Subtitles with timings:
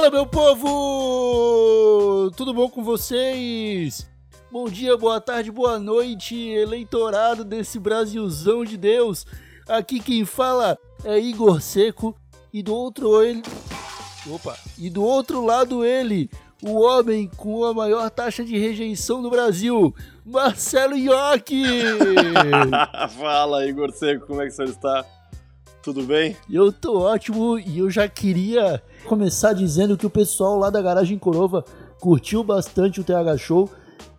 [0.00, 2.30] Fala, meu povo!
[2.34, 4.08] Tudo bom com vocês?
[4.50, 9.26] Bom dia, boa tarde, boa noite, eleitorado desse Brasilzão de Deus.
[9.68, 12.16] Aqui quem fala é Igor Seco
[12.50, 13.42] e do outro ele.
[14.26, 14.56] Opa!
[14.78, 16.30] E do outro lado ele,
[16.62, 21.82] o homem com a maior taxa de rejeição do Brasil, Marcelo Iocchi!
[23.20, 25.04] Fala, Igor Seco, como é que senhor está?
[25.82, 26.36] Tudo bem?
[26.50, 31.18] Eu tô ótimo e eu já queria começar dizendo que o pessoal lá da Garagem
[31.18, 31.64] Corova
[31.98, 33.70] curtiu bastante o TH Show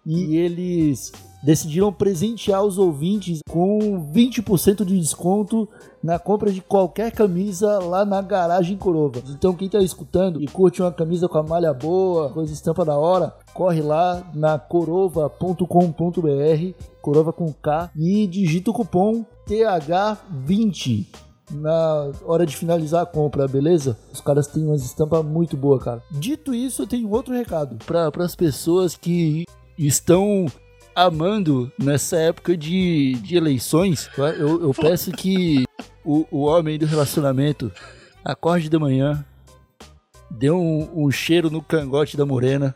[0.03, 1.11] e eles
[1.43, 3.79] decidiram presentear os ouvintes com
[4.11, 5.67] 20% de desconto
[6.03, 9.21] na compra de qualquer camisa lá na Garagem Corova.
[9.29, 12.97] Então quem tá escutando e curte uma camisa com a malha boa, coisa estampa da
[12.97, 15.65] hora, corre lá na corova.com.br,
[17.01, 23.97] corova com K, e digita o cupom TH20 na hora de finalizar a compra, beleza?
[24.11, 26.01] Os caras têm umas estampas muito boas, cara.
[26.11, 29.45] Dito isso, eu tenho outro recado para as pessoas que
[29.77, 30.45] estão
[30.95, 34.09] amando nessa época de, de eleições.
[34.17, 35.65] Eu, eu peço que
[36.03, 37.71] o, o homem do relacionamento
[38.23, 39.25] acorde de manhã,
[40.29, 42.75] dê um, um cheiro no cangote da morena,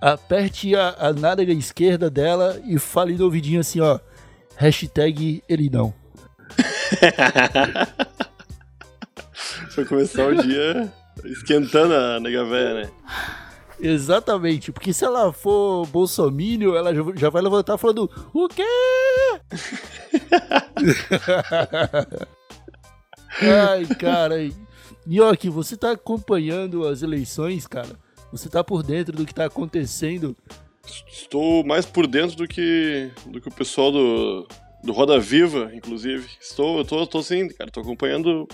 [0.00, 3.98] aperte a, a nádega esquerda dela e fale no ouvidinho assim, ó.
[4.56, 5.92] Hashtag ele não.
[9.70, 10.92] Foi começar o dia
[11.24, 12.90] esquentando a nega véia, né?
[13.80, 18.62] Exatamente, porque se ela for bolsomínio, ela já- vai levantar falando o quê?
[23.68, 24.36] Ai, cara.
[25.06, 27.90] Nhoque, você tá acompanhando as eleições, cara?
[28.32, 30.34] Você tá por dentro do que tá acontecendo?
[31.08, 34.46] Estou mais por dentro do que, do que o pessoal do,
[34.84, 36.28] do Roda Viva, inclusive.
[36.40, 38.46] Estou, eu tô, tô sim, cara, tô acompanhando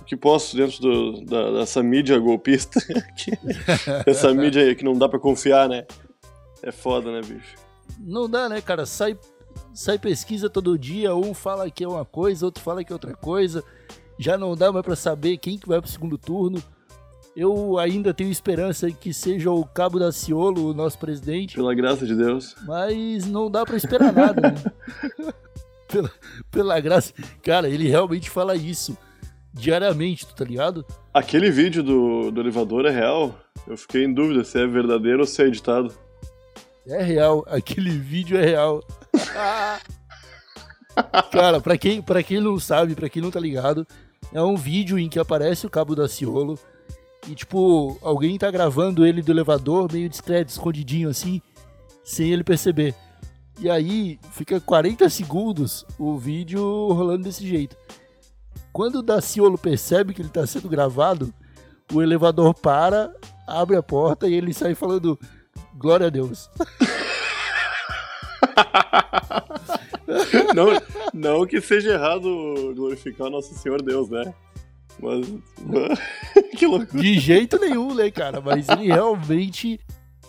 [0.00, 2.80] o que posso dentro do- da, dessa mídia golpista.
[4.06, 5.86] essa mídia aí que não dá pra confiar, né?
[6.62, 7.56] É foda, né, bicho?
[8.00, 8.86] Não dá, né, cara?
[8.86, 9.18] Sai,
[9.74, 13.14] sai pesquisa todo dia, um fala que é uma coisa, outro fala que é outra
[13.14, 13.62] coisa.
[14.18, 16.62] Já não dá mais pra saber quem que vai pro segundo turno.
[17.36, 22.04] Eu ainda tenho esperança que seja o Cabo da Ciolo, o nosso presidente, Pela graça
[22.04, 22.56] de Deus.
[22.66, 24.54] mas não dá pra esperar nada, né?
[25.86, 26.10] pela,
[26.50, 27.12] pela graça.
[27.42, 28.96] Cara, ele realmente fala isso
[29.52, 30.84] diariamente, tu tá ligado?
[31.14, 33.38] Aquele vídeo do, do elevador é real?
[33.66, 35.92] Eu fiquei em dúvida se é verdadeiro ou se é editado.
[36.86, 38.82] É real, aquele vídeo é real.
[41.30, 43.86] Cara, pra quem, pra quem não sabe, pra quem não tá ligado,
[44.32, 46.58] é um vídeo em que aparece o Cabo da Ciolo
[47.28, 51.42] e, tipo, alguém tá gravando ele do elevador, meio discreto, escondidinho assim,
[52.02, 52.94] sem ele perceber.
[53.60, 56.62] E aí fica 40 segundos o vídeo
[56.92, 57.76] rolando desse jeito.
[58.72, 61.34] Quando o Daciolo percebe que ele tá sendo gravado,
[61.92, 63.12] o elevador para,
[63.46, 65.18] abre a porta e ele sai falando
[65.76, 66.48] glória a Deus.
[70.54, 70.68] Não,
[71.12, 74.32] não que seja errado glorificar Nosso Senhor Deus, né?
[75.00, 75.26] Mas.
[76.56, 77.02] que loucura.
[77.02, 78.40] De jeito nenhum, né, cara?
[78.40, 79.80] Mas ele realmente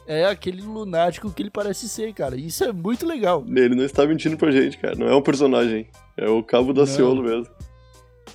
[0.07, 2.35] é aquele lunático que ele parece ser, cara.
[2.35, 3.45] Isso é muito legal.
[3.47, 4.95] Ele não está mentindo pra gente, cara.
[4.95, 5.87] Não é um personagem.
[6.17, 6.85] É o Cabo da.
[6.85, 7.47] Ciolo mesmo.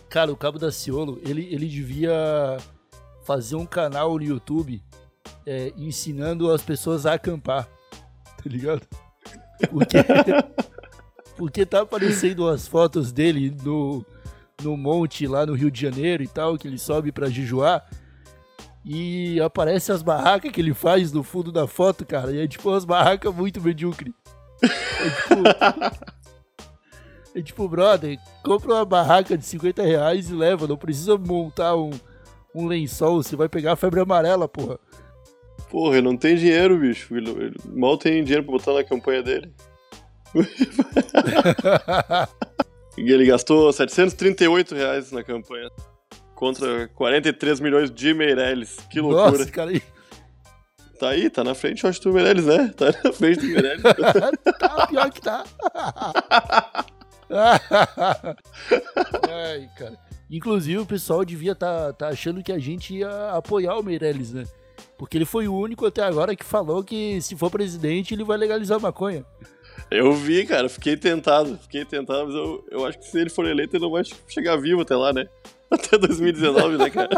[0.08, 2.58] Cara, o Cabo da Ciolo, ele, ele devia
[3.24, 4.80] fazer um canal no YouTube
[5.46, 7.68] é, ensinando as pessoas a acampar.
[8.22, 8.86] Tá ligado?
[9.70, 9.96] Porque,
[11.36, 14.04] porque tá aparecendo as fotos dele no,
[14.62, 17.82] no monte lá no Rio de Janeiro e tal, que ele sobe pra Jijuá.
[18.84, 22.32] E aparece as barracas que ele faz no fundo da foto, cara.
[22.32, 24.12] E é tipo umas barracas muito medíocres.
[24.62, 26.04] É tipo.
[27.36, 30.68] É tipo, brother, compra uma barraca de 50 reais e leva.
[30.68, 31.90] Não precisa montar um,
[32.54, 33.20] um lençol.
[33.20, 34.78] Você vai pegar a febre amarela, porra.
[35.68, 37.12] Porra, ele não tem dinheiro, bicho.
[37.16, 39.52] Ele, ele mal tem dinheiro pra botar na campanha dele.
[42.96, 45.68] E ele gastou 738 reais na campanha.
[46.34, 48.76] Contra 43 milhões de Meirelles.
[48.90, 49.38] Que loucura.
[49.38, 49.72] Nossa, cara.
[50.98, 52.72] Tá aí, tá na frente, eu acho, do Meirelles, né?
[52.76, 53.82] Tá na frente do Meirelles.
[54.58, 55.44] tá pior que tá.
[59.30, 59.98] Ai, cara.
[60.30, 64.32] Inclusive, o pessoal devia estar tá, tá achando que a gente ia apoiar o Meirelles,
[64.32, 64.44] né?
[64.96, 68.38] Porque ele foi o único até agora que falou que se for presidente ele vai
[68.38, 69.24] legalizar a maconha.
[69.90, 73.46] Eu vi, cara, fiquei tentado, fiquei tentado, mas eu, eu acho que se ele for
[73.46, 75.26] eleito ele não vai chegar vivo até lá, né?
[75.70, 77.10] Até 2019, né, cara?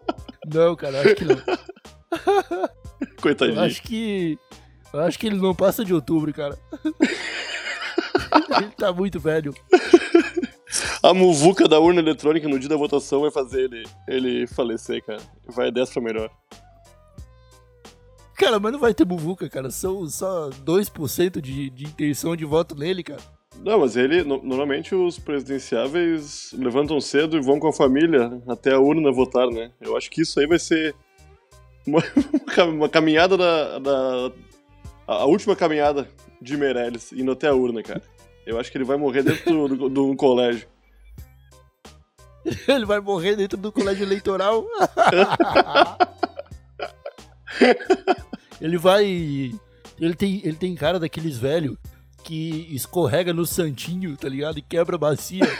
[0.46, 1.36] Não, cara, acho que não.
[3.20, 3.58] Coitadinho.
[3.58, 4.38] Eu acho que.
[4.92, 6.56] Eu acho que ele não passa de outubro, cara.
[8.60, 9.54] ele tá muito velho.
[11.02, 15.20] A muvuca da urna eletrônica no dia da votação vai fazer ele, ele falecer, cara.
[15.46, 16.30] Vai dessa pra melhor.
[18.44, 19.70] Cara, mas não vai ter muvuca, cara.
[19.70, 23.22] São só 2% de, de intenção de voto nele, cara.
[23.56, 28.74] Não, mas ele, no, normalmente os presidenciáveis levantam cedo e vão com a família até
[28.74, 29.70] a urna votar, né?
[29.80, 30.94] Eu acho que isso aí vai ser
[31.86, 32.02] uma,
[32.68, 34.30] uma caminhada da, da,
[35.06, 36.06] A última caminhada
[36.38, 38.02] de Meirelles, indo até a urna, cara.
[38.46, 40.68] Eu acho que ele vai morrer dentro do, do, do colégio.
[42.68, 44.66] ele vai morrer dentro do colégio eleitoral?
[48.64, 49.04] ele vai.
[50.00, 51.76] Ele tem, ele tem cara daqueles velhos
[52.24, 54.58] que escorrega no santinho, tá ligado?
[54.58, 55.44] E quebra a bacia.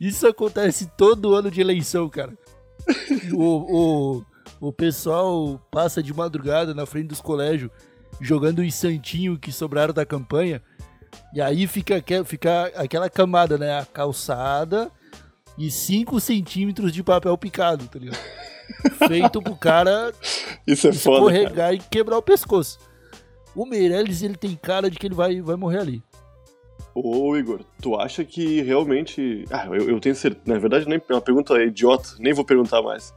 [0.00, 2.32] Isso acontece todo ano de eleição, cara.
[3.34, 4.24] O, o,
[4.68, 7.70] o pessoal passa de madrugada na frente dos colégios
[8.18, 10.62] jogando os santinhos que sobraram da campanha.
[11.34, 13.78] E aí fica, fica aquela camada, né?
[13.78, 14.90] A calçada
[15.58, 18.18] e 5 centímetros de papel picado, tá ligado?
[19.08, 20.12] Feito pro cara
[20.66, 22.78] Isso é escorregar foda, e quebrar o pescoço.
[23.54, 26.02] O Meirelles, ele tem cara de que ele vai, vai morrer ali.
[26.94, 29.44] Ô, Igor, tu acha que realmente.
[29.50, 30.42] Ah, eu, eu tenho certeza.
[30.46, 33.14] Na verdade, nem é uma pergunta idiota, nem vou perguntar mais.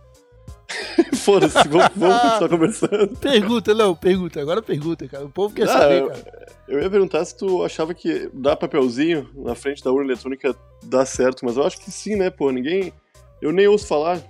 [1.15, 3.17] Foda-se, vamos, vamos continuar conversando.
[3.17, 5.25] Pergunta, não, pergunta, agora pergunta, cara.
[5.25, 6.47] O povo quer ah, saber, eu, cara.
[6.67, 11.05] Eu ia perguntar se tu achava que dar papelzinho na frente da urna eletrônica dá
[11.05, 12.51] certo, mas eu acho que sim, né, pô?
[12.51, 12.93] Ninguém.
[13.41, 14.21] Eu nem ouço falar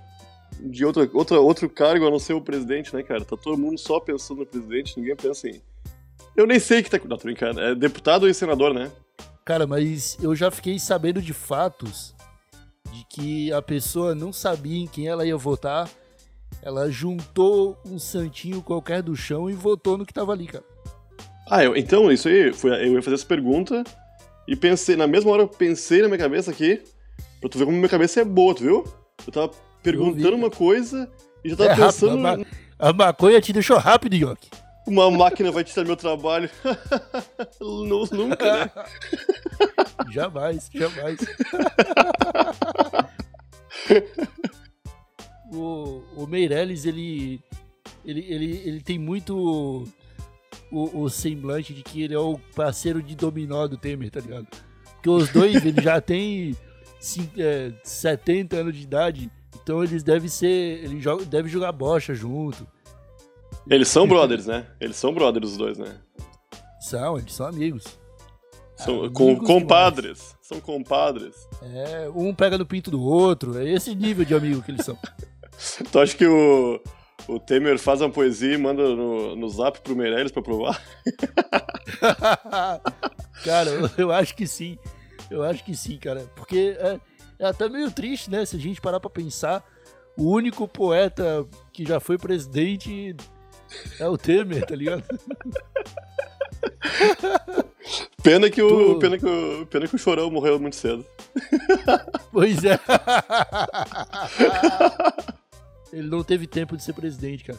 [0.60, 3.24] de outra, outra, outro cargo a não ser o presidente, né, cara?
[3.24, 5.60] Tá todo mundo só pensando no presidente, ninguém pensa em.
[6.36, 6.98] Eu nem sei que tá.
[7.04, 7.60] Não, tô brincando.
[7.60, 8.90] É deputado e senador, né?
[9.44, 12.14] Cara, mas eu já fiquei sabendo de fatos
[12.92, 15.88] de que a pessoa não sabia em quem ela ia votar.
[16.62, 20.64] Ela juntou um santinho qualquer do chão e votou no que tava ali, cara.
[21.48, 23.84] Ah, eu, então, isso aí, foi, eu ia fazer essa pergunta
[24.48, 26.82] e pensei, na mesma hora eu pensei na minha cabeça aqui,
[27.40, 28.84] pra tu ver como minha cabeça é boa, tu viu?
[29.24, 29.50] Eu tava
[29.86, 31.08] perguntando uma coisa
[31.44, 32.20] e já tava é pensando.
[32.20, 32.48] Rápido,
[32.78, 34.50] a, a, maconha te deixou rápido, Yoki.
[34.86, 36.50] Uma máquina vai tirar meu trabalho.
[37.60, 38.70] Nunca, né?
[40.12, 41.18] jamais, jamais.
[45.52, 47.40] o, o Meirelles, ele,
[48.04, 49.86] ele, ele, ele tem muito
[50.70, 54.46] o, o, semblante de que ele é o parceiro de dominó do Temer, tá ligado?
[54.94, 56.56] Porque os dois, ele já tem
[57.38, 59.30] é, 70 anos de idade,
[59.66, 60.84] então eles devem ser.
[60.84, 62.64] Ele joga, deve jogar bocha junto.
[63.68, 64.64] Eles são brothers, né?
[64.80, 65.96] Eles são brothers os dois, né?
[66.78, 67.84] São, eles são amigos.
[68.76, 70.18] São amigos com, compadres.
[70.18, 70.36] Demais.
[70.40, 71.34] São compadres.
[71.60, 73.58] É, um pega no pinto do outro.
[73.58, 74.96] É esse nível de amigo que eles são.
[75.90, 76.80] tu acha que o,
[77.26, 80.80] o Temer faz uma poesia e manda no, no zap pro Meirelles pra provar?
[83.42, 84.78] cara, eu, eu, acho que sim.
[85.28, 86.24] Eu acho que sim, cara.
[86.36, 87.00] Porque é,
[87.38, 88.44] é até meio triste, né?
[88.44, 89.64] Se a gente parar pra pensar,
[90.16, 93.14] o único poeta que já foi presidente
[93.98, 95.04] é o Temer, tá ligado?
[98.22, 98.98] Pena que, o, tu...
[98.98, 101.04] pena, que o, pena que o Chorão morreu muito cedo.
[102.32, 102.78] Pois é.
[105.92, 107.58] Ele não teve tempo de ser presidente, cara.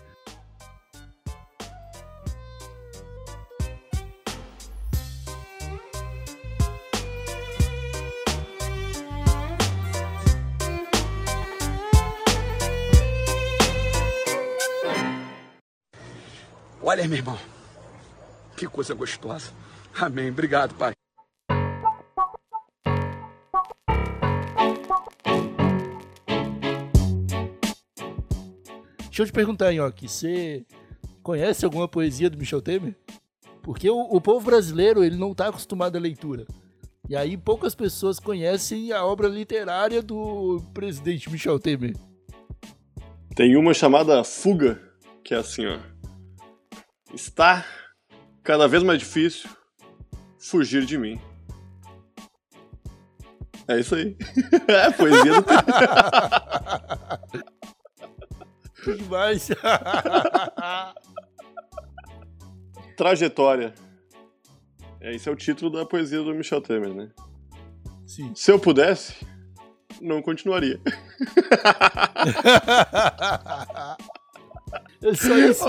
[16.89, 17.37] Olha aí, meu irmão.
[18.55, 19.51] Que coisa gostosa.
[19.93, 20.29] Amém.
[20.29, 20.93] Obrigado, pai.
[28.99, 30.65] Deixa eu te perguntar, Nhoque, você
[31.21, 32.95] conhece alguma poesia do Michel Temer?
[33.61, 36.45] Porque o, o povo brasileiro ele não está acostumado à leitura.
[37.09, 41.97] E aí poucas pessoas conhecem a obra literária do presidente Michel Temer.
[43.35, 44.81] Tem uma chamada Fuga,
[45.21, 45.96] que é assim, ó.
[47.13, 47.65] Está
[48.43, 49.49] cada vez mais difícil
[50.39, 51.19] fugir de mim.
[53.67, 54.15] É isso aí.
[54.67, 55.47] é poesia do
[58.95, 59.49] demais.
[62.95, 63.73] Trajetória.
[65.01, 67.09] Esse é o título da poesia do Michel Temer, né?
[68.05, 68.33] Sim.
[68.33, 69.13] Se eu pudesse,
[70.01, 70.79] não continuaria.
[75.01, 75.65] É só isso.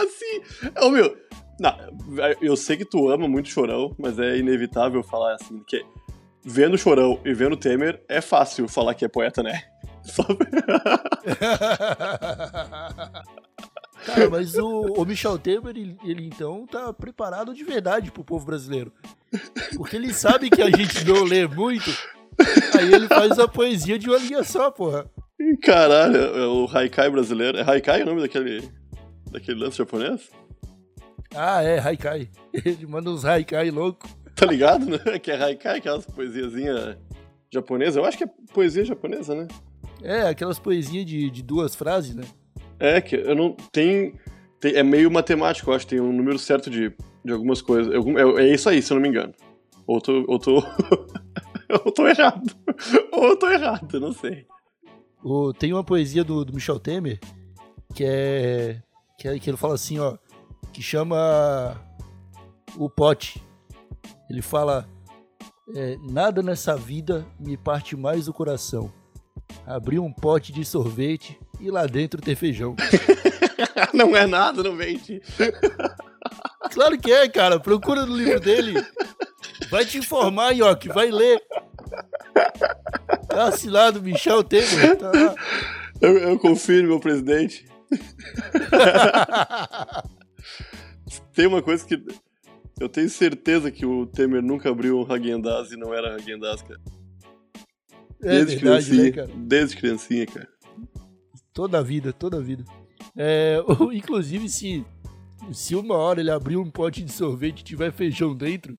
[0.00, 0.42] É assim.
[0.82, 1.16] Ô, meu.
[1.58, 1.76] Não,
[2.40, 5.84] eu sei que tu ama muito Chorão, mas é inevitável falar assim, que
[6.42, 9.62] vendo Chorão e vendo Temer, é fácil falar que é poeta, né?
[10.02, 10.22] Só...
[14.06, 18.46] Cara, mas o, o Michel Temer, ele, ele, então tá preparado de verdade pro povo
[18.46, 18.90] brasileiro.
[19.76, 21.90] Porque ele sabe que a gente não lê muito,
[22.78, 25.04] aí ele faz a poesia de uma linha só, porra.
[25.62, 27.58] Caralho, é o Haikai brasileiro.
[27.58, 28.62] É Haikai o nome daquele,
[29.30, 30.30] daquele lance japonês?
[31.34, 32.28] Ah, é, Haikai.
[32.52, 34.08] Ele manda uns Haikai louco.
[34.34, 34.98] Tá ligado, né?
[35.20, 36.96] Que é Haikai, aquelas poesiazinhas
[37.52, 37.96] japonesas.
[37.96, 39.48] Eu acho que é poesia japonesa, né?
[40.02, 42.24] É, aquelas poesias de, de duas frases, né?
[42.78, 43.52] É, que eu não.
[43.70, 44.14] Tem,
[44.58, 44.74] tem.
[44.74, 45.86] É meio matemático, eu acho.
[45.86, 46.92] Tem um número certo de,
[47.24, 47.92] de algumas coisas.
[47.92, 49.34] É, é isso aí, se eu não me engano.
[49.86, 50.24] Ou tô.
[50.26, 50.64] Ou tô,
[51.84, 52.56] ou tô errado.
[53.12, 54.46] Ou eu tô errado, não sei.
[55.22, 57.20] O, tem uma poesia do, do Michel Temer
[57.94, 58.80] que é,
[59.20, 60.16] que que ele fala assim, ó.
[60.72, 61.76] Que chama.
[62.76, 63.42] O pote.
[64.30, 64.88] Ele fala.
[65.76, 68.92] É, nada nessa vida me parte mais o coração.
[69.66, 72.74] Abrir um pote de sorvete e lá dentro ter feijão.
[73.94, 75.20] não é nada, não vende.
[76.72, 77.58] Claro que é, cara.
[77.58, 78.74] Procura no livro dele.
[79.70, 80.88] Vai te informar, Yoki.
[80.88, 81.42] Vai ler.
[83.26, 84.96] Tá assinado Michel Temer.
[84.96, 85.34] Tá.
[86.00, 87.69] Eu, eu confio no meu presidente.
[91.34, 92.02] Tem uma coisa que
[92.80, 96.80] eu tenho certeza que o Temer nunca abriu um Hagendaz e não era Hagendaz, cara.
[98.22, 99.30] É Desde verdade, criancinha, né, cara?
[99.36, 100.48] Desde criancinha, cara.
[101.52, 102.64] Toda a vida, toda a vida.
[103.16, 104.84] É, ou, inclusive, se,
[105.52, 108.76] se uma hora ele abrir um pote de sorvete e tiver feijão dentro,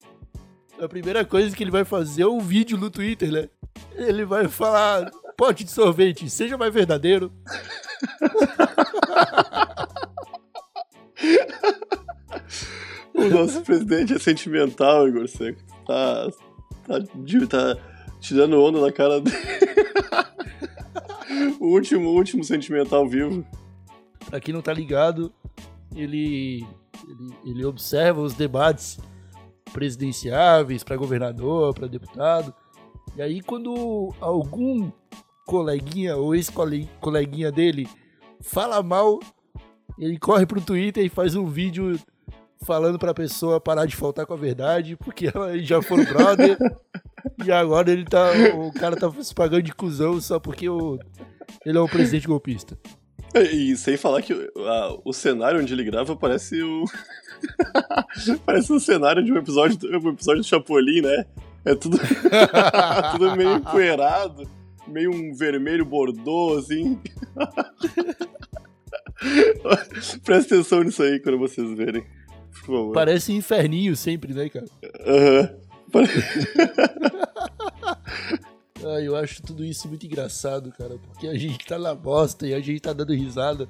[0.80, 3.50] a primeira coisa que ele vai fazer é um vídeo no Twitter, né?
[3.96, 7.32] Ele vai falar, pote de sorvete, seja mais verdadeiro.
[13.12, 15.60] O nosso presidente é sentimental, Igor Seco.
[15.88, 16.30] Tá,
[16.86, 17.00] tá,
[17.50, 17.78] tá
[18.20, 19.36] tirando onda na cara dele.
[21.60, 23.44] o último, último sentimental vivo.
[24.30, 25.34] Pra quem não tá ligado,
[25.96, 26.64] ele,
[27.08, 29.00] ele, ele observa os debates
[29.74, 32.54] presidenciáveis para governador, para deputado.
[33.16, 34.92] E aí, quando algum
[35.52, 37.86] coleguinha ou ex-coleguinha dele
[38.42, 39.20] fala mal,
[40.00, 42.00] ele corre pro Twitter e faz um vídeo
[42.64, 46.58] falando pra pessoa parar de faltar com a verdade, porque eles já foram brother.
[47.46, 48.32] e agora ele tá.
[48.56, 50.98] O cara tá se pagando de cuzão só porque o,
[51.66, 52.78] ele é um presidente golpista.
[53.36, 56.86] E sem falar que a- o cenário onde ele grava parece o.
[58.46, 61.26] parece um cenário de um episódio, um episódio do Chapolin, né?
[61.66, 61.98] É tudo.
[63.14, 64.48] tudo meio empoeirado,
[64.92, 67.00] meio um vermelho bordô, assim.
[70.24, 72.04] Presta atenção nisso aí quando vocês verem.
[72.52, 72.94] Por favor.
[72.94, 74.66] Parece inferninho sempre, né, cara?
[75.06, 75.56] Aham.
[75.92, 76.08] Pare-
[78.84, 82.54] Ah, eu acho tudo isso muito engraçado, cara, porque a gente tá na bosta e
[82.56, 83.70] a gente tá dando risada.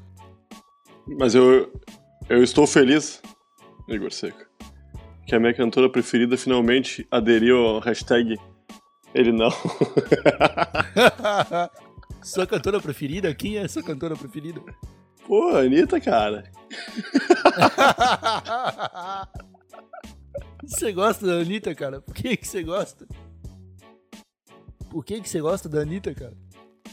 [1.20, 1.70] Mas eu,
[2.30, 3.22] eu estou feliz,
[3.90, 4.46] Igor Seco,
[5.28, 8.38] que a minha cantora preferida finalmente aderiu ao hashtag
[9.14, 9.50] ele não.
[12.22, 13.34] sua cantora preferida?
[13.34, 14.62] Quem é sua cantora preferida?
[15.28, 16.44] Pô, Anitta, cara.
[20.64, 22.02] Você gosta da Anitta, cara?
[22.02, 23.08] Por que que você gosta?
[24.90, 26.38] Por que que você gosta da Anitta, cara?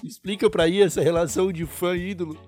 [0.02, 2.38] Explica pra aí essa relação de fã e ídolo.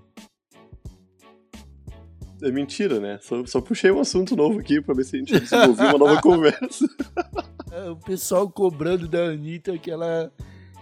[2.42, 3.18] É mentira, né?
[3.20, 6.20] Só, só puxei um assunto novo aqui pra ver se a gente desenvolveu uma nova
[6.22, 6.86] conversa.
[7.72, 10.32] É, o pessoal cobrando da Anitta que ela,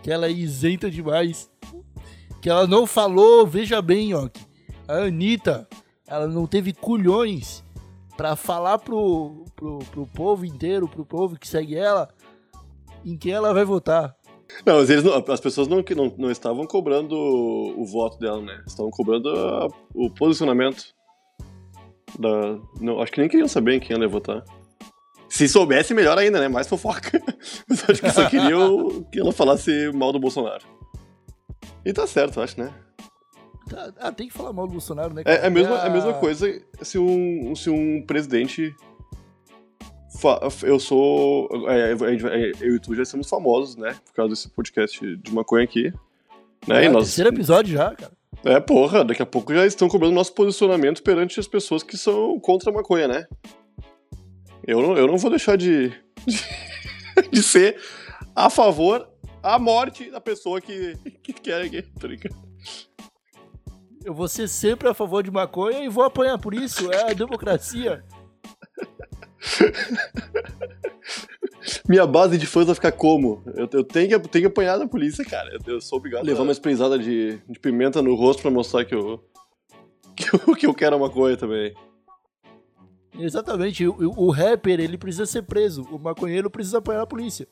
[0.03, 1.51] que ela é isenta demais.
[2.41, 4.29] Que ela não falou, veja bem, ó.
[4.87, 5.69] A Anitta,
[6.07, 7.65] ela não teve culhões
[8.17, 12.09] pra falar pro, pro, pro povo inteiro, pro povo que segue ela,
[13.05, 14.17] em quem ela vai votar.
[14.65, 18.41] Não, mas eles não- as pessoas não, não, não estavam cobrando o, o voto dela,
[18.41, 18.63] né?
[18.67, 20.95] Estavam cobrando a- o posicionamento.
[22.19, 24.43] Da, não, acho que nem queriam saber em quem ela ia votar.
[25.39, 26.49] Se soubesse, melhor ainda, né?
[26.49, 27.23] Mais fofoca.
[27.69, 30.65] Mas acho que só queriam que ela falasse mal do Bolsonaro.
[31.85, 32.75] E tá certo, acho, né?
[33.71, 35.23] Tá- Ah, tem que falar mal do Bolsonaro, né?
[35.25, 38.75] É, é, a mesma, é a Ah, mesma coisa se um, se um presidente.
[40.21, 41.49] fa- Eu sou.
[41.69, 43.95] é, gente vai- eu e tu já somos famosos, né?
[44.07, 45.93] Por causa desse podcast de maconha aqui.
[46.67, 46.87] Né?
[46.87, 48.11] É, nós, terceiro episódio já, cara.
[48.45, 52.41] é, porra, daqui a pouco já estão cobrando nosso posicionamento perante as pessoas que são
[52.41, 53.27] contra a maconha, né?
[54.69, 55.89] Eu não, eu não vou deixar de,
[56.27, 56.45] de,
[57.33, 57.81] de ser
[58.37, 59.09] a favor
[59.43, 62.37] a morte da pessoa que, que quer aqui, tá ligado?
[64.05, 66.93] Eu vou ser sempre a favor de maconha e vou apanhar por isso.
[66.93, 68.05] É a democracia.
[71.89, 73.43] Minha base de fãs vai ficar como?
[73.57, 75.51] Eu, eu tenho, que, eu tenho que apanhar da polícia, cara.
[75.51, 78.85] Eu, eu sou obrigado a levar uma sprayzada de, de pimenta no rosto pra mostrar
[78.85, 79.25] que eu,
[80.15, 81.75] que eu, que eu quero a maconha também.
[83.19, 83.87] Exatamente.
[83.87, 85.83] O, o rapper, ele precisa ser preso.
[85.91, 87.49] O maconheiro precisa apanhar a polícia.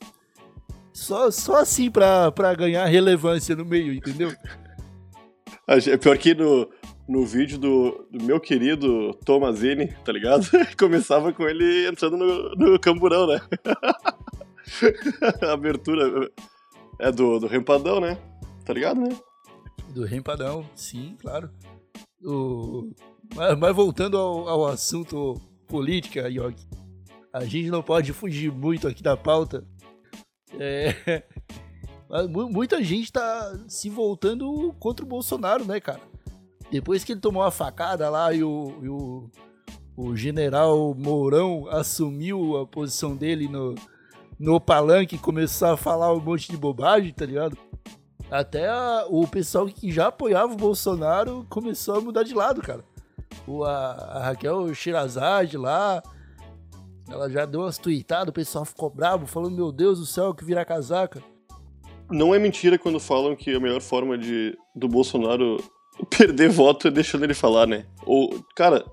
[0.92, 4.32] Só, só assim pra, pra ganhar relevância no meio, entendeu?
[5.68, 6.70] É pior que no,
[7.08, 10.46] no vídeo do, do meu querido Tomazini, tá ligado?
[10.78, 13.40] Começava com ele entrando no, no camburão, né?
[15.42, 16.30] A abertura
[17.00, 18.16] é do, do Rempadão, né?
[18.64, 19.08] Tá ligado, né?
[19.88, 21.50] Do Rempadão, sim, claro.
[22.24, 22.90] O...
[23.34, 25.34] Mas, mas voltando ao, ao assunto
[25.66, 26.68] política, Yogi,
[27.32, 29.64] a gente não pode fugir muito aqui da pauta.
[30.58, 31.22] É...
[32.50, 36.00] Muita gente tá se voltando contra o Bolsonaro, né, cara?
[36.70, 39.30] Depois que ele tomou a facada lá e o, e o,
[39.96, 43.74] o general Mourão assumiu a posição dele no,
[44.38, 47.56] no palanque e começou a falar um monte de bobagem, tá ligado?
[48.30, 52.84] Até a, o pessoal que já apoiava o Bolsonaro começou a mudar de lado, cara.
[53.46, 56.02] O, a, a Raquel Shirazade lá,
[57.08, 60.44] ela já deu umas tweetadas, o pessoal ficou bravo, falando: Meu Deus do céu, que
[60.44, 61.22] vira casaca.
[62.10, 65.62] Não é mentira quando falam que a melhor forma de do Bolsonaro
[66.10, 67.86] perder voto é deixando ele falar, né?
[68.04, 68.84] Ou, cara,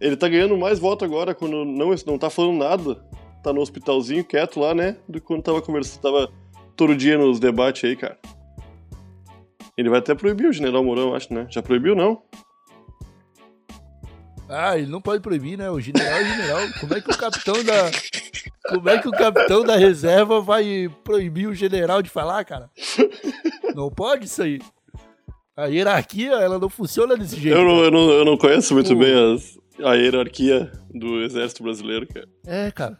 [0.00, 2.96] ele tá ganhando mais voto agora quando não, não tá falando nada.
[3.42, 4.96] Tá no hospitalzinho quieto lá, né?
[5.06, 6.32] Do que quando tava conversando, tava
[6.74, 8.18] todo dia nos debates aí, cara.
[9.76, 11.46] Ele vai até proibir o General Mourão, acho, né?
[11.50, 12.22] Já proibiu, não?
[14.54, 15.70] Ah, ele não pode proibir, né?
[15.70, 16.60] O general é o general.
[16.80, 17.90] Como é que o capitão da.
[18.68, 22.70] Como é que o capitão da reserva vai proibir o general de falar, cara?
[23.74, 24.60] Não pode isso aí.
[25.56, 27.56] A hierarquia, ela não funciona desse jeito.
[27.56, 28.98] Eu não, eu não, eu não conheço muito o...
[28.98, 32.28] bem as, a hierarquia do exército brasileiro, cara.
[32.46, 32.98] É, cara.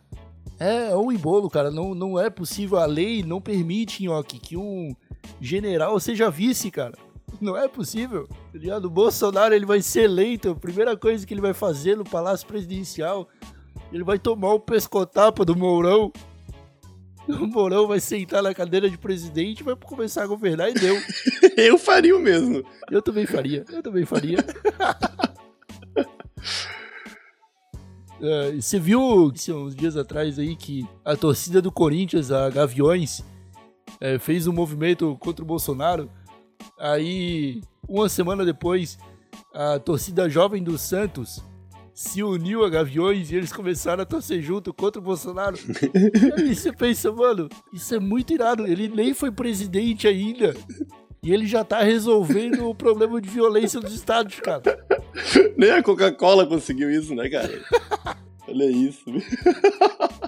[0.58, 1.70] É, é um embolo, cara.
[1.70, 2.78] Não, não é possível.
[2.78, 4.94] A lei não permite, Nhoque, que um
[5.40, 6.96] general seja vice, cara.
[7.40, 8.28] Não é possível.
[8.28, 10.50] Tá o Bolsonaro ele vai ser eleito.
[10.50, 13.28] A primeira coisa que ele vai fazer no Palácio Presidencial,
[13.92, 16.12] ele vai tomar o pescotapa do Mourão.
[17.26, 20.96] O Mourão vai sentar na cadeira de presidente e vai começar a governar e deu.
[21.56, 22.62] eu faria o mesmo.
[22.90, 23.64] Eu também faria.
[23.70, 24.38] Eu também faria.
[28.20, 34.18] uh, você viu uns dias atrás aí que a torcida do Corinthians, a Gaviões, uh,
[34.20, 36.10] fez um movimento contra o Bolsonaro
[36.84, 38.98] Aí, uma semana depois,
[39.54, 41.42] a torcida jovem do Santos
[41.94, 45.56] se uniu a Gaviões e eles começaram a torcer junto contra o Bolsonaro.
[46.36, 48.66] aí você pensa, mano, isso é muito irado.
[48.66, 50.54] Ele nem foi presidente ainda.
[51.22, 54.62] E ele já tá resolvendo o problema de violência dos estados, cara.
[55.56, 57.62] Nem a Coca-Cola conseguiu isso, né, cara?
[58.46, 59.06] Olha isso.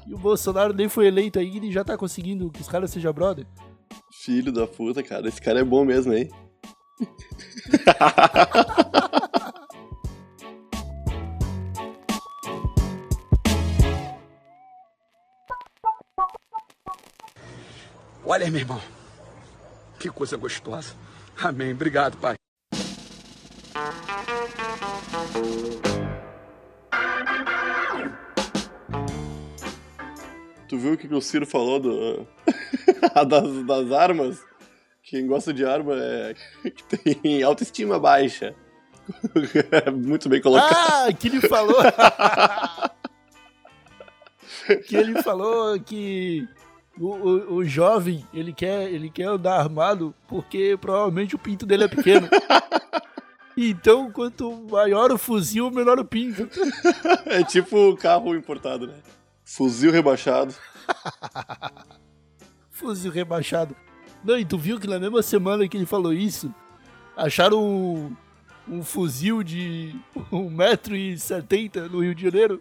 [0.07, 3.13] e o Bolsonaro nem foi eleito ainda e já tá conseguindo que os caras sejam
[3.13, 3.47] brother.
[4.11, 5.29] Filho da puta, cara.
[5.29, 6.31] Esse cara é bom mesmo, hein?
[18.25, 18.81] Olha, meu irmão.
[19.99, 20.95] Que coisa gostosa.
[21.39, 21.73] Amém.
[21.73, 22.37] Obrigado, Pai.
[30.69, 32.27] Tu viu o que o Ciro falou do,
[33.29, 34.43] das, das armas?
[35.07, 36.35] Quem gosta de arma é
[36.69, 38.55] que tem autoestima baixa.
[39.95, 40.75] Muito bem colocado.
[40.77, 41.81] Ah, que ele falou.
[44.89, 46.49] que ele falou que
[46.99, 51.85] o, o, o, jovem ele quer, ele quer andar armado porque provavelmente o pinto dele
[51.85, 52.29] é pequeno.
[53.57, 56.49] Então, quanto maior o fuzil, menor o pinto.
[57.27, 58.97] É tipo carro importado, né?
[59.45, 60.53] Fuzil rebaixado.
[62.71, 63.75] Fuzil rebaixado.
[64.27, 66.53] Não, e tu viu que na mesma semana que ele falou isso,
[67.17, 68.17] acharam um,
[68.69, 69.95] um fuzil de
[70.33, 72.61] 1,70m no Rio de Janeiro?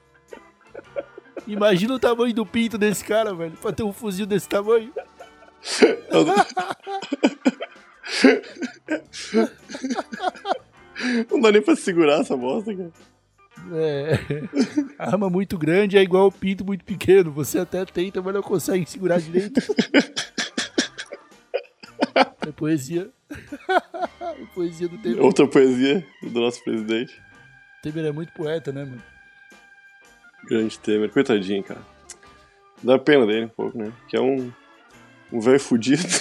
[1.48, 4.94] Imagina o tamanho do pinto desse cara, velho, pra ter um fuzil desse tamanho.
[11.32, 12.92] Não dá nem pra segurar essa bosta, cara.
[13.74, 14.20] É.
[15.00, 17.32] Arma muito grande é igual pinto muito pequeno.
[17.32, 19.60] Você até tenta, mas não consegue segurar direito.
[22.48, 23.10] É poesia.
[23.30, 25.24] é poesia do Temer.
[25.24, 27.14] Outra poesia do nosso presidente.
[27.80, 29.02] O Temer é muito poeta, né, mano?
[30.46, 31.82] Grande Temer, coitadinho, cara.
[32.84, 33.92] Dá pena dele um pouco, né?
[34.08, 34.52] Que é um,
[35.32, 36.04] um velho fudido.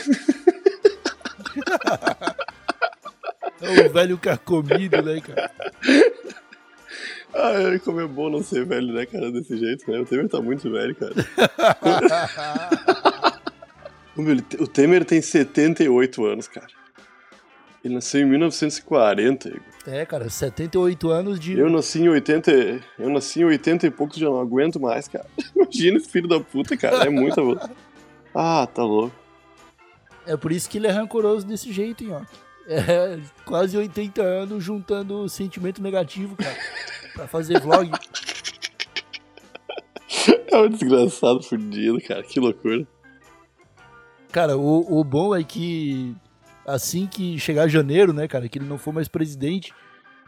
[3.64, 5.50] É o velho carcomido, né, cara?
[7.32, 9.98] Ah, como é bom não ser velho, né, cara, desse jeito, né?
[9.98, 11.14] O Temer tá muito velho, cara.
[14.16, 16.68] o Temer tem 78 anos, cara.
[17.85, 19.61] Ele nasceu em 1940, Igor.
[19.87, 21.59] É, cara, 78 anos de.
[21.59, 22.50] Eu nasci em 80.
[22.98, 25.27] Eu nasci em 80 e poucos, já não aguento mais, cara.
[25.55, 27.05] Imagina esse filho da puta, cara.
[27.05, 27.42] É muita.
[28.37, 29.14] Ah, tá louco.
[30.27, 32.22] É por isso que ele é rancoroso desse jeito, hein, ó.
[32.66, 36.57] É, quase 80 anos juntando sentimento negativo, cara.
[37.12, 37.90] Pra fazer vlog.
[40.50, 42.22] É um desgraçado fudido, cara.
[42.22, 42.87] Que loucura.
[44.34, 46.12] Cara, o, o bom é que
[46.66, 49.72] assim que chegar janeiro, né, cara, que ele não for mais presidente,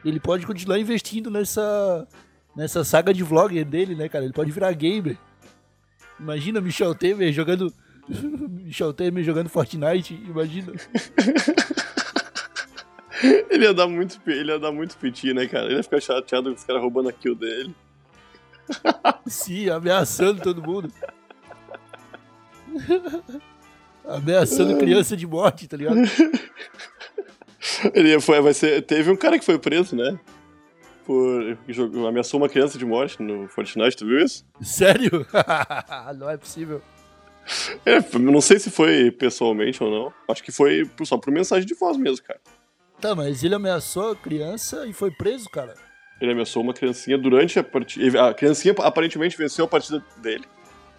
[0.05, 2.07] ele pode continuar investindo nessa
[2.55, 4.25] nessa saga de vlogger dele, né, cara?
[4.25, 5.19] Ele pode virar gamer.
[6.21, 7.75] Imagina Michel Temer jogando
[8.09, 10.73] Michel Temer jogando Fortnite, imagina.
[13.51, 15.65] Ele ia dar muito, ele ia dar muito piti, né, cara?
[15.65, 17.75] Ele ia ficar chateado com os caras roubando a kill dele.
[19.27, 20.93] Sim, ameaçando todo mundo.
[24.07, 25.97] ameaçando criança de morte, tá ligado?
[27.95, 30.19] Ele foi, vai ser, teve um cara que foi preso, né?
[31.05, 31.57] Por.
[31.69, 34.45] jogou- ameaçou uma criança de morte no Fortnite, tu viu isso?
[34.61, 35.27] Sério?
[36.19, 36.81] não é possível.
[37.85, 40.13] É, não sei se foi pessoalmente ou não.
[40.29, 42.41] Acho que foi só por mensagem de voz mesmo, cara.
[43.01, 45.75] Tá, mas ele ameaçou a criança e foi preso, cara.
[46.21, 48.29] Ele ameaçou uma criancinha durante a partida.
[48.29, 50.45] A criancinha aparentemente venceu a partida dele.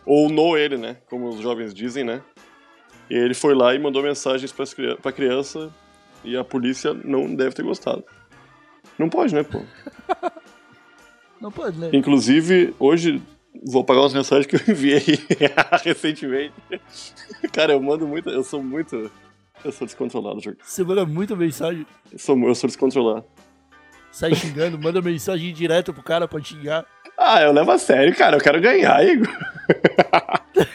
[0.06, 0.98] Ou no ele, né?
[1.10, 2.22] Como os jovens dizem, né?
[3.10, 4.54] E ele foi lá e mandou mensagens
[5.02, 5.70] pra criança
[6.24, 8.04] e a polícia não deve ter gostado.
[8.98, 9.62] Não pode, né, pô?
[11.40, 11.92] Não pode, né?
[11.94, 13.22] Inclusive, hoje
[13.64, 15.04] vou apagar umas mensagens que eu enviei
[15.86, 16.54] recentemente.
[17.54, 18.28] Cara, eu mando muito.
[18.28, 19.12] Eu sou muito.
[19.64, 20.58] Eu sou descontrolado, jogo.
[20.64, 23.24] Você manda muita mensagem, Eu sou, eu sou descontrolado.
[24.12, 26.86] sai xingando, manda mensagem direto pro cara pra xingar.
[27.16, 28.38] Ah, eu levo a sério, cara.
[28.38, 29.28] Eu quero ganhar, Igor.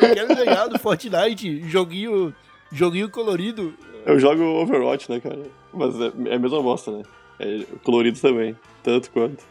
[0.00, 2.34] Eu quero ganhar do Fortnite, joguinho,
[2.72, 3.74] joguinho colorido.
[4.06, 5.42] Eu jogo Overwatch, né, cara?
[5.72, 7.02] Mas é, é a mesma bosta, né?
[7.38, 8.56] É colorido também.
[8.82, 9.44] Tanto quanto.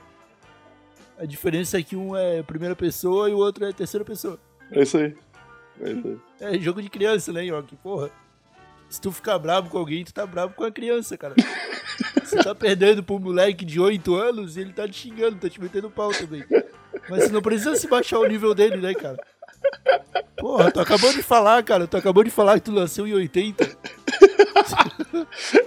[1.17, 4.39] A diferença é que um é primeira pessoa e o outro é terceira pessoa.
[4.71, 5.15] É isso aí.
[5.81, 6.17] É isso aí.
[6.55, 7.75] É jogo de criança, né, York?
[7.77, 8.09] Porra.
[8.89, 11.35] Se tu ficar bravo com alguém, tu tá bravo com a criança, cara.
[12.23, 15.61] Você tá perdendo pro moleque de 8 anos e ele tá te xingando, tá te
[15.61, 16.43] metendo pau também.
[17.09, 19.17] Mas você não precisa se baixar o nível dele, né, cara?
[20.37, 21.87] Porra, tu acabou de falar, cara.
[21.87, 23.65] Tu acabou de falar que tu nasceu em 80.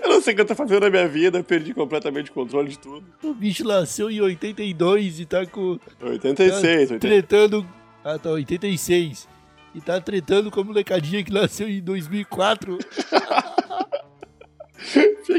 [0.03, 2.35] Eu não sei o que eu tô fazendo na minha vida, eu perdi completamente o
[2.35, 3.05] controle de tudo.
[3.23, 5.79] O bicho nasceu em 82 e tá com.
[6.01, 6.99] 86, tá 80.
[6.99, 7.67] tretando.
[8.05, 9.29] Ah, tá, 86.
[9.75, 12.79] E tá tretando com a molecadinha que nasceu em 2004.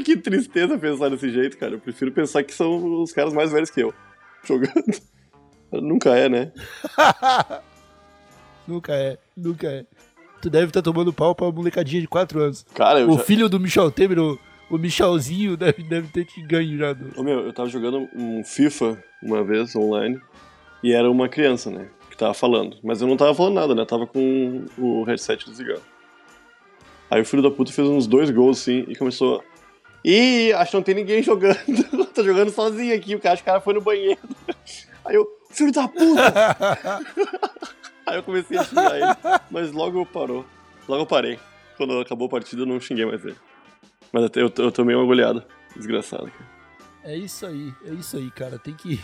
[0.04, 1.74] Que tristeza pensar desse jeito, cara.
[1.74, 3.94] Eu prefiro pensar que são os caras mais velhos que eu.
[4.44, 4.74] Jogando.
[5.72, 6.52] Nunca é, né?
[8.68, 9.86] Nunca é, nunca é.
[10.42, 12.66] Tu deve estar tomando pau pra molecadinha de 4 anos.
[12.74, 13.24] Cara, eu O já...
[13.24, 16.94] filho do Michel Temer, o, o Michelzinho, deve, deve ter te ganho já.
[16.94, 17.20] Do...
[17.20, 20.20] Ô, meu, eu tava jogando um FIFA uma vez online
[20.84, 21.88] e era uma criança, né?
[22.10, 22.78] Que tava falando.
[22.84, 23.86] Mas eu não tava falando nada, né?
[23.86, 25.82] Tava com o headset desligado.
[27.10, 29.44] Aí o filho da puta fez uns dois gols assim e começou.
[30.04, 31.58] Ih, acho que não tem ninguém jogando.
[32.14, 34.20] Tô jogando sozinho aqui, o cara, acho que o cara foi no banheiro.
[35.06, 37.02] Aí eu, filho da puta!
[38.06, 39.16] Aí eu comecei a xingar ele,
[39.50, 40.46] mas logo parou.
[40.88, 41.40] Logo eu parei.
[41.78, 43.38] Quando acabou a partida, eu não xinguei mais ele.
[44.12, 45.46] Mas eu, eu tomei uma goleada.
[45.76, 46.54] Desgraçado, cara.
[47.04, 48.58] É isso aí, é isso aí, cara.
[48.60, 49.00] Tem que.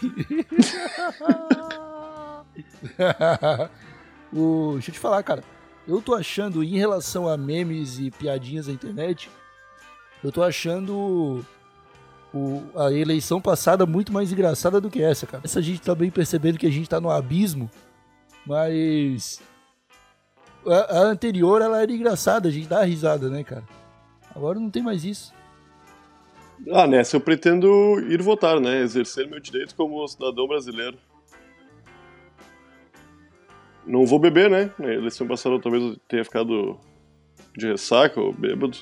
[4.34, 4.74] o...
[4.74, 5.44] Deixa eu te falar, cara.
[5.88, 9.30] Eu tô achando, em relação a memes e piadinhas na internet,
[10.24, 11.44] eu tô achando
[12.34, 15.42] o- a eleição passada muito mais engraçada do que essa, cara.
[15.44, 17.70] Essa gente tá bem percebendo que a gente tá no abismo,
[18.50, 19.40] mas.
[20.66, 23.64] A, anterior ela era engraçada, a gente dá risada, né, cara?
[24.36, 25.32] Agora não tem mais isso.
[26.74, 27.68] Ah, nessa eu pretendo
[28.10, 28.82] ir votar, né?
[28.82, 30.98] Exercer meu direito como cidadão brasileiro.
[33.86, 34.72] Não vou beber, né?
[34.78, 36.78] Na eleição passada talvez eu tenha ficado
[37.56, 38.78] de ressaca ou bêbado.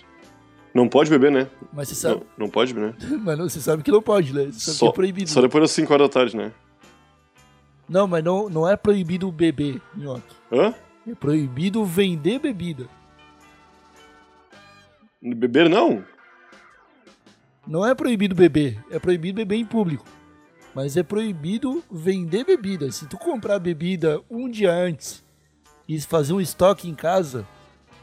[0.73, 1.47] Não pode beber, né?
[1.71, 2.21] Mas você sabe.
[2.37, 2.93] Não, não pode, né?
[3.23, 4.45] Mas não, você sabe que não pode, né?
[4.45, 5.29] Você sabe Só, que é proibido.
[5.29, 6.51] só depois das 5 horas da tarde, né?
[7.87, 10.35] Não, mas não, não é proibido beber, Nhoque.
[10.51, 10.73] Hã?
[11.07, 12.87] É proibido vender bebida.
[15.21, 16.03] Beber não?
[17.65, 20.05] Não é proibido beber, é proibido beber em público.
[20.75, 22.91] Mas é proibido vender bebida.
[22.91, 25.23] Se tu comprar bebida um dia antes
[25.87, 27.47] e fazer um estoque em casa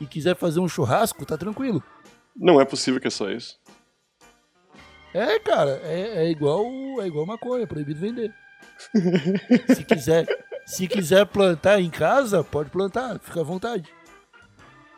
[0.00, 1.82] e quiser fazer um churrasco, tá tranquilo.
[2.34, 3.58] Não é possível que é só isso.
[5.12, 6.66] É, cara, é, é igual
[7.00, 8.34] é igual maconha, é proibido vender.
[9.74, 10.26] Se quiser,
[10.66, 13.84] se quiser plantar em casa, pode plantar, fica à vontade.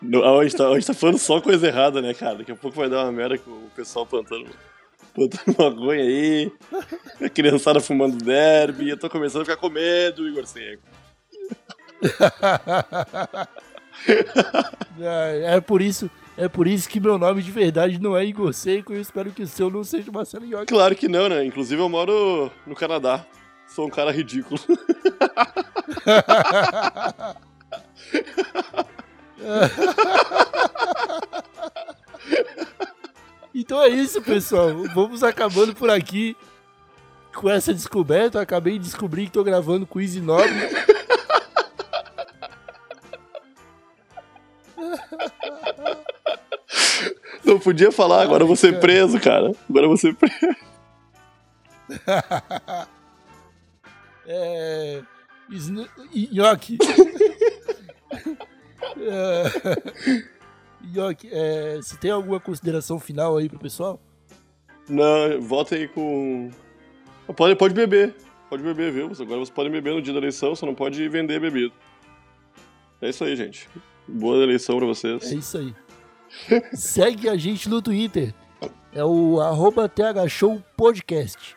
[0.01, 2.37] No, a, gente tá, a gente tá falando só coisa errada, né, cara?
[2.37, 4.49] Daqui a pouco vai dar uma merda com o pessoal plantando,
[5.15, 6.53] plantando maconha aí,
[7.21, 10.83] a criançada fumando derby, eu tô começando a ficar com medo, Igor Seco.
[15.01, 18.53] é, é por isso, é por isso que meu nome de verdade não é Igor
[18.53, 20.67] Seco e eu espero que o seu não seja Marcelo York.
[20.67, 21.45] Claro que não, né?
[21.45, 23.27] Inclusive eu moro no Canadá.
[23.69, 24.61] Sou um cara ridículo.
[33.55, 34.69] então é isso, pessoal.
[34.95, 36.37] Vamos acabando por aqui
[37.35, 38.39] com essa descoberta.
[38.39, 40.55] Eu acabei de descobrir que tô gravando com Easy Nobre.
[47.45, 49.53] Não podia falar, agora eu vou ser preso, cara.
[49.69, 50.57] Agora eu vou ser preso.
[54.27, 55.03] é.
[56.33, 56.79] Nhoque.
[59.01, 59.45] é...
[60.93, 61.77] Nhoque, é...
[61.77, 64.01] você tem alguma consideração final aí pro pessoal?
[64.89, 66.51] Não, volta aí com.
[67.37, 68.15] Pode, pode beber.
[68.49, 69.11] Pode beber, viu?
[69.21, 71.75] Agora você pode beber no dia da eleição, só não pode vender bebida.
[73.03, 73.69] É isso aí, gente.
[74.07, 75.33] Boa eleição pra vocês.
[75.33, 75.75] É isso aí.
[76.73, 78.33] Segue a gente no Twitter.
[78.93, 81.56] É o arroba thshowpodcast.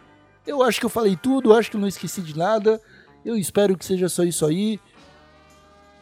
[0.46, 2.78] Eu acho que eu falei tudo, acho que não esqueci de nada.
[3.24, 4.78] Eu espero que seja só isso aí.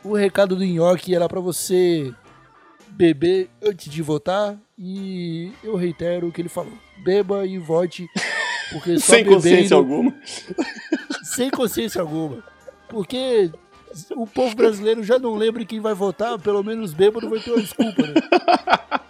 [0.03, 2.12] O recado do Nhoque era para você
[2.88, 4.59] beber antes de votar.
[4.77, 8.09] E eu reitero o que ele falou: beba e vote.
[8.72, 10.12] Porque só Sem consciência alguma.
[11.22, 12.42] Sem consciência alguma.
[12.88, 13.48] Porque
[14.16, 17.62] o povo brasileiro já não lembra quem vai votar, pelo menos bêbado vai ter uma
[17.62, 18.14] desculpa, né?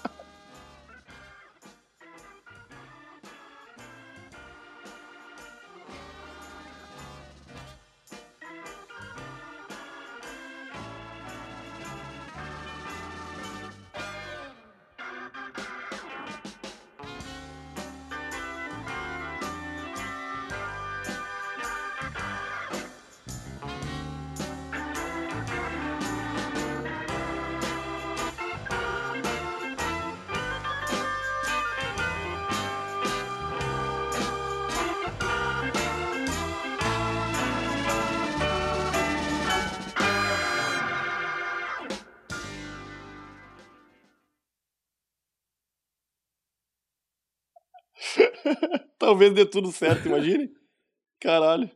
[49.05, 50.51] Talvez dê tudo certo, imagine.
[51.21, 51.71] Caralho.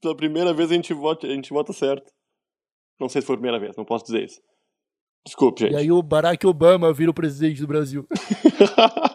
[0.00, 2.12] Pela primeira vez a gente vota, a gente vota certo.
[2.98, 4.40] Não sei se foi a primeira vez, não posso dizer isso.
[5.26, 5.72] Desculpe, gente.
[5.72, 8.06] E aí o Barack Obama vira o presidente do Brasil.